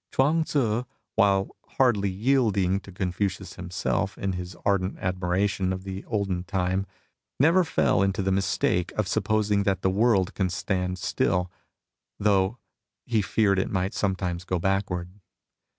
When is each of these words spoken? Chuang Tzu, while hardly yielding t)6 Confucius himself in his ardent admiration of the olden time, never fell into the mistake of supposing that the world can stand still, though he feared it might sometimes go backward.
Chuang 0.11 0.45
Tzu, 0.45 0.85
while 1.13 1.55
hardly 1.77 2.09
yielding 2.09 2.79
t)6 2.79 2.95
Confucius 2.95 3.53
himself 3.53 4.17
in 4.17 4.33
his 4.33 4.57
ardent 4.65 4.97
admiration 4.97 5.71
of 5.71 5.83
the 5.83 6.03
olden 6.05 6.43
time, 6.43 6.87
never 7.39 7.63
fell 7.63 8.01
into 8.01 8.23
the 8.23 8.31
mistake 8.31 8.91
of 8.93 9.07
supposing 9.07 9.61
that 9.61 9.83
the 9.83 9.91
world 9.91 10.33
can 10.33 10.49
stand 10.49 10.97
still, 10.97 11.51
though 12.17 12.57
he 13.05 13.21
feared 13.21 13.59
it 13.59 13.69
might 13.69 13.93
sometimes 13.93 14.43
go 14.43 14.57
backward. 14.57 15.11